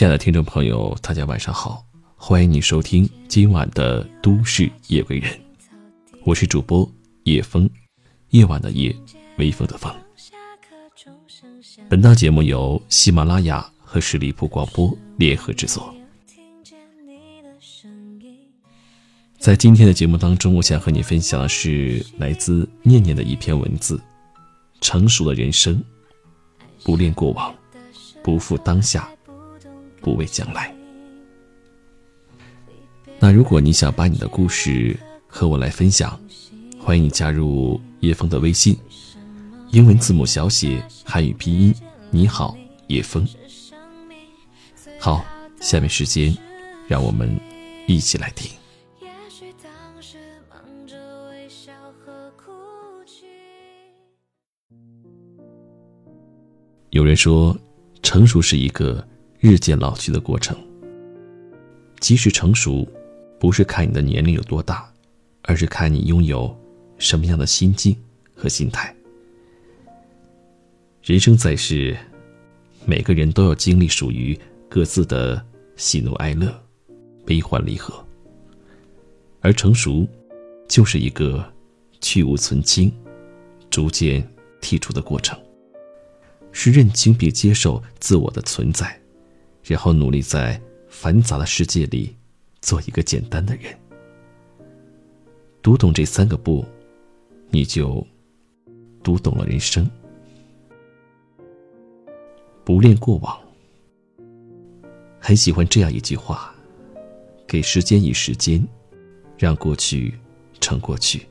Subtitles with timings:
[0.00, 1.84] 亲爱的听众朋友，大家晚上好，
[2.16, 5.30] 欢迎你收听今晚的《都市夜归人》，
[6.24, 6.90] 我是主播
[7.24, 7.68] 叶风，
[8.30, 8.96] 夜晚的夜，
[9.36, 9.94] 微风的风。
[11.86, 15.94] 本档节目由喜马拉雅和十里铺广播联合制作。
[19.38, 24.00] 在今天的节目当中，我想和你分享的是来自念念的一篇文字：
[24.80, 25.78] 成熟的人生，
[26.84, 27.54] 不恋过往，
[28.22, 29.06] 不负当下。
[30.00, 30.74] 不畏将来。
[33.18, 36.18] 那如果你想把你的故事和我来分享，
[36.78, 38.76] 欢迎你加入叶枫的微信，
[39.70, 41.74] 英文字母小写，汉语拼音。
[42.10, 43.28] 你好，叶枫。
[44.98, 45.24] 好，
[45.60, 46.34] 下面时间，
[46.88, 47.38] 让我们
[47.86, 48.50] 一起来听。
[56.88, 57.56] 有人说，
[58.02, 59.06] 成熟是一个。
[59.40, 60.56] 日渐老去的过程。
[61.98, 62.86] 即使成熟，
[63.38, 64.90] 不是看你的年龄有多大，
[65.42, 66.54] 而是看你拥有
[66.98, 67.96] 什么样的心境
[68.34, 68.94] 和心态。
[71.02, 71.96] 人生在世，
[72.84, 74.38] 每个人都要经历属于
[74.68, 75.42] 各自的
[75.76, 76.54] 喜怒哀乐、
[77.24, 77.94] 悲欢离合。
[79.40, 80.06] 而成熟，
[80.68, 81.42] 就是一个
[82.02, 82.92] 去无存清、
[83.70, 84.22] 逐渐
[84.60, 85.38] 剔除的过程，
[86.52, 89.00] 是认清并接受自我的存在。
[89.64, 92.14] 然后努力在繁杂的世界里，
[92.60, 93.76] 做一个简单的人。
[95.62, 96.64] 读懂这三个不，
[97.50, 98.06] 你就
[99.02, 99.88] 读懂了人生。
[102.64, 103.38] 不恋过往。
[105.18, 106.54] 很喜欢这样一句话：
[107.46, 108.66] 给时间以时间，
[109.36, 110.14] 让过去
[110.60, 111.26] 成过去。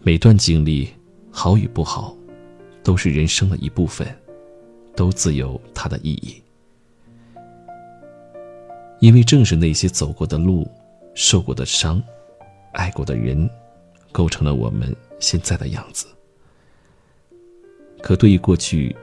[0.00, 0.88] 每段经历，
[1.30, 2.16] 好与不好，
[2.82, 4.06] 都是人生的一部分。
[4.98, 6.42] 都自有它的意义，
[8.98, 10.68] 因为正是那些走过的路、
[11.14, 12.02] 受过的伤、
[12.72, 13.48] 爱过的人，
[14.10, 16.08] 构成了我们现在的样子。
[18.02, 18.96] 可对于过去，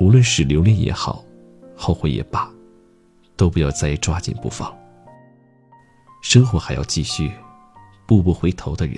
[0.00, 1.22] 无论是留恋也好，
[1.76, 2.50] 后悔也罢，
[3.36, 4.74] 都不要再抓紧不放。
[6.22, 7.30] 生活还要继续，
[8.06, 8.96] 步步回头的人，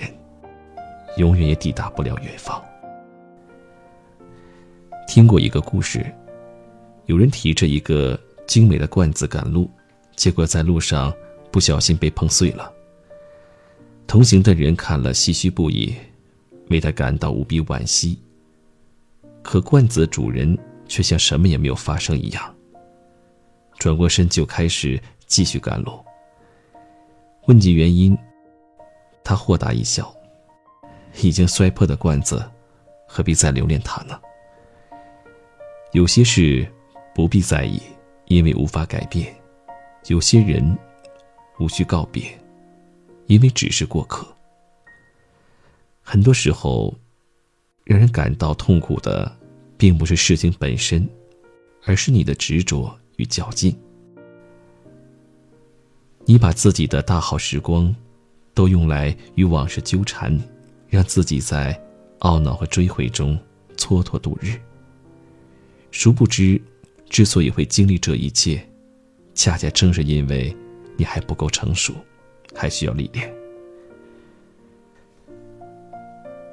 [1.17, 2.63] 永远也抵达不了远方。
[5.09, 6.05] 听过一个故事。
[7.11, 8.17] 有人提着一个
[8.47, 9.69] 精美的罐子赶路，
[10.15, 11.13] 结果在路上
[11.51, 12.71] 不小心被碰碎了。
[14.07, 15.93] 同行的人看了唏嘘不已，
[16.69, 18.17] 为他感到无比惋惜。
[19.41, 20.57] 可罐子主人
[20.87, 22.55] 却像什么也没有发生一样，
[23.77, 25.99] 转过身就开始继续赶路。
[27.47, 28.17] 问及原因，
[29.21, 30.15] 他豁达一笑
[31.21, 32.41] ：“已经摔破的罐子，
[33.05, 34.17] 何必再留恋它呢？
[35.91, 36.65] 有些事……”
[37.13, 37.81] 不必在意，
[38.27, 39.25] 因为无法改变；
[40.07, 40.77] 有些人
[41.59, 42.23] 无需告别，
[43.27, 44.25] 因为只是过客。
[46.01, 46.93] 很多时候，
[47.83, 49.31] 让人感到痛苦的，
[49.77, 51.07] 并不是事情本身，
[51.85, 53.77] 而是你的执着与较劲。
[56.25, 57.93] 你把自己的大好时光，
[58.53, 60.39] 都用来与往事纠缠，
[60.87, 61.79] 让自己在
[62.19, 63.37] 懊恼和追悔中
[63.75, 64.59] 蹉跎度日。
[65.91, 66.61] 殊不知。
[67.11, 68.65] 之所以会经历这一切，
[69.35, 70.55] 恰恰正是因为
[70.95, 71.93] 你还不够成熟，
[72.55, 73.29] 还需要历练。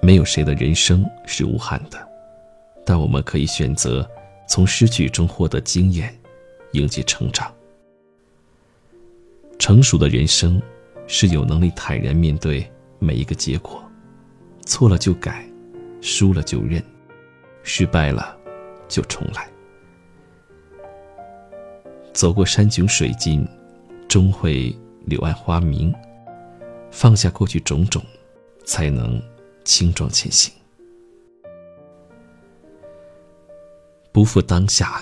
[0.02, 2.08] 没有谁的人生是无憾的，
[2.84, 4.04] 但我们可以选择
[4.48, 6.12] 从失去中获得经验，
[6.72, 7.54] 迎接成长。
[9.60, 10.60] 成熟的人生
[11.06, 12.68] 是有能力坦然面对
[12.98, 13.80] 每一个结果，
[14.66, 15.48] 错了就改，
[16.00, 16.82] 输了就认，
[17.62, 18.36] 失败了
[18.88, 19.48] 就重来。
[22.18, 23.46] 走过山穷水尽，
[24.08, 25.94] 终会柳暗花明。
[26.90, 28.04] 放下过去种种，
[28.64, 29.22] 才能
[29.64, 30.52] 轻装前行。
[34.10, 35.00] 不负当下。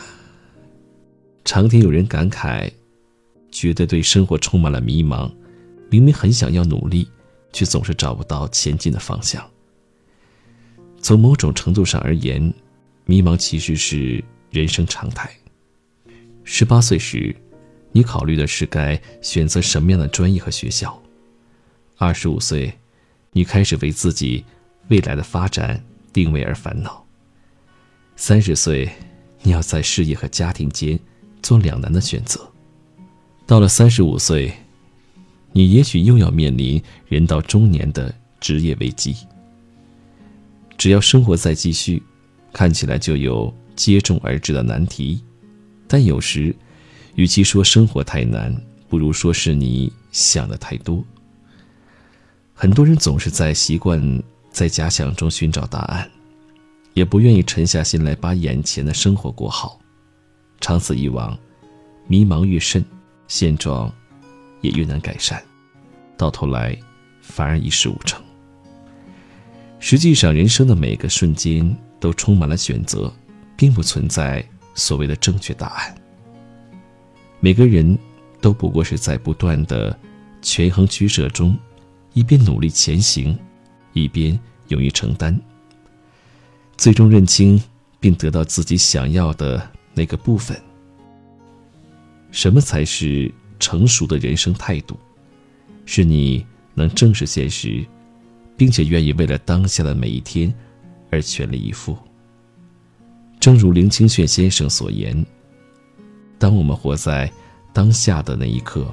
[1.42, 2.70] 常听有人感慨，
[3.50, 5.32] 觉得对生活充满了迷茫，
[5.88, 7.08] 明明很想要努力，
[7.50, 9.42] 却总是找不到前进的方向。
[11.00, 12.52] 从某种程度上而言，
[13.06, 15.34] 迷茫其实是人生常态。
[16.48, 17.34] 十八岁时，
[17.90, 20.88] 你考虑的是该选择什么样的专业和学校；
[21.96, 22.72] 二十五岁，
[23.32, 24.44] 你开始为自己
[24.86, 27.04] 未来的发展定位而烦恼；
[28.14, 28.88] 三十岁，
[29.42, 30.96] 你要在事业和家庭间
[31.42, 32.40] 做两难的选择；
[33.44, 34.54] 到了三十五岁，
[35.50, 39.16] 你也许又要面临人到中年的职业危机。
[40.78, 42.00] 只要生活在继续，
[42.52, 45.20] 看起来就有接踵而至的难题。
[45.88, 46.54] 但有时，
[47.14, 48.54] 与其说生活太难，
[48.88, 51.04] 不如说是你想的太多。
[52.54, 56.10] 很多人总是在习惯在假想中寻找答案，
[56.94, 59.78] 也不愿意沉下心来把眼前的生活过好。
[60.60, 61.38] 长此以往，
[62.06, 62.84] 迷茫越甚，
[63.28, 63.92] 现状
[64.62, 65.42] 也越难改善，
[66.16, 66.76] 到头来
[67.20, 68.22] 反而一事无成。
[69.78, 73.12] 实际上，人生的每个瞬间都充满了选择，
[73.54, 74.42] 并不存在
[74.76, 75.94] 所谓的正确答案。
[77.40, 77.98] 每个人
[78.40, 79.98] 都不过是在不断的
[80.40, 81.58] 权衡取舍中，
[82.12, 83.36] 一边努力前行，
[83.92, 84.38] 一边
[84.68, 85.36] 勇于承担，
[86.76, 87.60] 最终认清
[87.98, 90.56] 并得到自己想要的那个部分。
[92.30, 94.96] 什么才是成熟的人生态度？
[95.84, 97.84] 是你能正视现实。
[98.56, 100.50] 并且愿意为了当下的每一天
[101.10, 101.94] 而全力以赴。
[103.46, 105.24] 正如林清玄先生所言
[106.36, 107.32] ：“当我们活在
[107.72, 108.92] 当下的那一刻，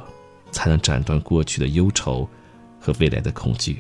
[0.52, 2.30] 才能斩断过去的忧愁
[2.80, 3.80] 和未来的恐惧。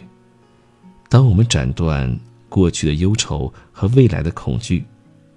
[1.09, 4.83] 当我们斩断过去的忧愁和未来的恐惧，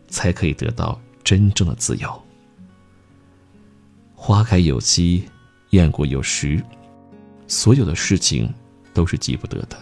[0.08, 2.22] 才可以得到真正的自由。”
[4.16, 5.22] 花开有期，
[5.68, 6.64] 雁过有时，
[7.46, 8.50] 所有的事情
[8.94, 9.76] 都是急不得的。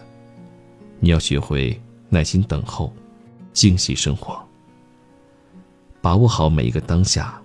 [0.99, 2.93] 你要学会耐心等候，
[3.53, 4.44] 静息生活，
[6.05, 7.41] 把握好每一个当下，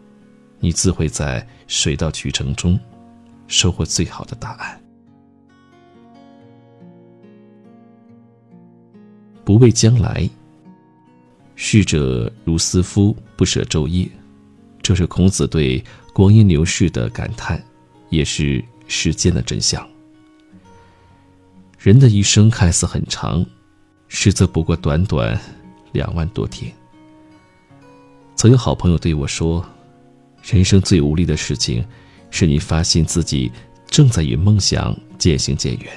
[0.59, 2.77] 你自会在水到渠成中
[3.47, 4.77] 收获最好的答案。
[9.45, 10.29] 不畏将来，
[11.55, 14.05] 逝者如斯夫，不舍昼夜。
[14.81, 17.63] 这是孔子对光阴流逝的感叹，
[18.09, 19.87] 也是世间的真相。
[21.77, 23.45] 人的一生看似很长，
[24.09, 25.39] 实则不过短短
[25.93, 26.69] 两万多天。
[28.39, 29.61] 曾有好朋友对我说
[30.49, 31.85] ：“人生最无力的事情，
[32.31, 33.51] 是你发现自己
[33.85, 35.91] 正在与梦想渐行渐远。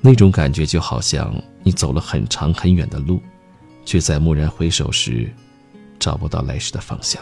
[0.00, 1.34] 那种感觉就好像
[1.64, 3.20] 你走了很长很远的路，
[3.84, 5.28] 却在蓦然回首时，
[5.98, 7.20] 找不到来时的方向。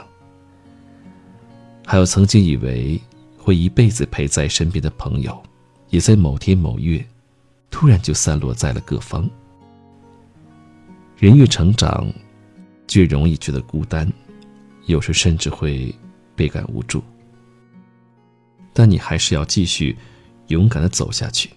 [1.87, 3.01] 还有曾经以为
[3.39, 5.43] 会一辈子陪在身边的朋友。”
[5.89, 7.03] 也在某天某月，
[7.71, 9.27] 突然就散落在了各方。
[11.17, 12.13] 人越成长，
[12.89, 14.13] 最容易觉得孤单，
[14.87, 15.95] 有时甚至会
[16.35, 17.01] 倍感无助。
[18.73, 19.97] 但你还是要继续
[20.49, 21.49] 勇敢的走下去，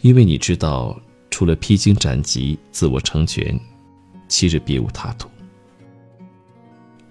[0.00, 0.98] 因为你知道，
[1.28, 3.60] 除了披荆斩棘、自我成全，
[4.28, 5.28] 其实别无他途。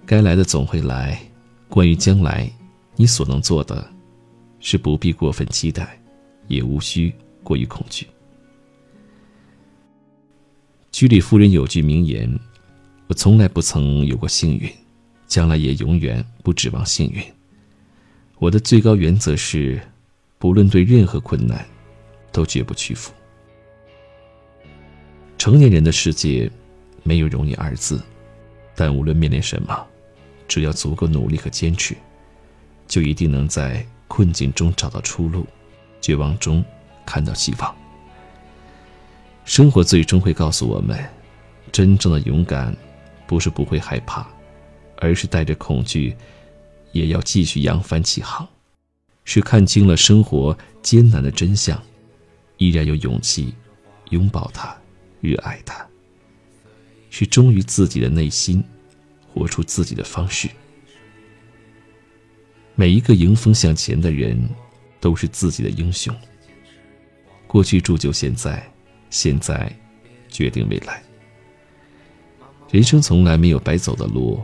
[0.04, 1.20] 该来的总会来，
[1.68, 2.50] 关于将来，
[2.96, 3.88] 你所能做的，
[4.58, 5.96] 是不必过分期待。
[6.48, 8.06] 也无需过于恐惧。
[10.90, 12.28] 居里夫人有句名言
[13.12, 14.72] ：“我从来不曾有过幸运，
[15.26, 17.22] 将来也永远不指望幸运。
[18.38, 19.78] 我的最高原则是，
[20.38, 21.62] 不论对任何困难，
[22.32, 23.12] 都绝不屈服。”
[25.36, 26.50] 成年人的世界，
[27.02, 28.02] 没有容易二字，
[28.74, 29.86] 但无论面临什么，
[30.48, 31.94] 只要足够努力和坚持，
[32.88, 35.46] 就一定能在困境中找到出路。
[36.00, 36.64] 绝望中
[37.04, 37.76] 看到希望。
[39.44, 40.98] 生活最终会告诉我们，
[41.70, 42.74] 真正的勇敢，
[43.26, 44.26] 不是不会害怕，
[44.96, 46.16] 而是带着恐惧，
[46.92, 48.46] 也要继续扬帆起航；
[49.24, 51.80] 是看清了生活艰难的真相，
[52.58, 53.54] 依然有勇气
[54.10, 54.76] 拥抱它、
[55.20, 55.84] 热爱它；
[57.10, 58.62] 是忠于自己的内心，
[59.32, 60.48] 活出自己的方式。
[62.74, 64.48] 每一个迎风向前的人。
[65.02, 66.14] 都是自己的英雄。
[67.48, 68.64] 过去铸就现在，
[69.10, 69.76] 现在
[70.28, 71.02] 决定未来。
[72.72, 74.40] 人生从来没有白走的路，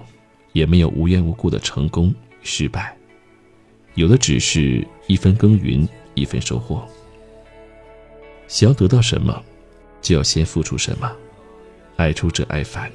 [0.53, 2.95] 也没有无缘无故的成功失败，
[3.95, 6.87] 有的只是一分耕耘一分收获。
[8.47, 9.43] 想要得到什么，
[10.03, 11.11] 就要先付出什么。
[11.97, 12.93] 爱出者爱返，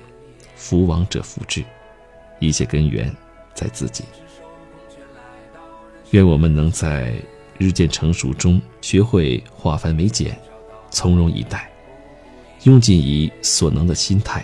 [0.55, 1.63] 福往者福至，
[2.39, 3.11] 一切根源
[3.55, 4.03] 在自己。
[6.11, 7.11] 愿我们能在。
[7.59, 10.35] 日渐成熟中，学会化繁为简，
[10.89, 11.71] 从容以待，
[12.63, 14.43] 用尽以所能的心态，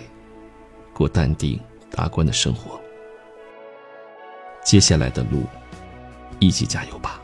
[1.00, 1.58] 过淡定
[1.90, 2.78] 达观的生活。
[4.62, 5.44] 接下来的路，
[6.38, 7.18] 一起加油吧。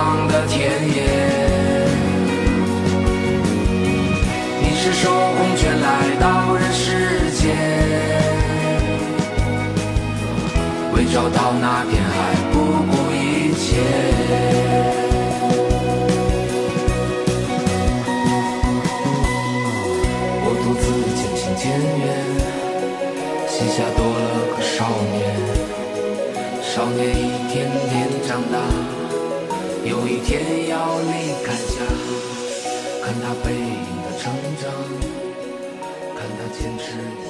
[0.00, 0.96] 方的田野，
[4.62, 5.86] 你是手捧卷来
[6.18, 7.44] 到人世间，
[10.94, 12.12] 为找到那片海
[12.50, 12.54] 不
[12.90, 13.60] 顾一切。
[20.42, 20.82] 我独自
[21.14, 21.62] 渐行渐
[22.00, 22.08] 远，
[23.46, 24.18] 膝下多了
[24.56, 25.20] 个少年，
[26.62, 27.20] 少年一
[27.52, 28.56] 天天长大。
[29.82, 31.80] 有一天要离开家，
[33.02, 34.70] 看他背影的成长，
[36.14, 37.29] 看他坚持。